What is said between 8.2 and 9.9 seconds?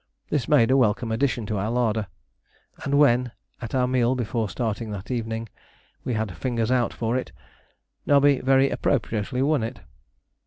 very appropriately won it.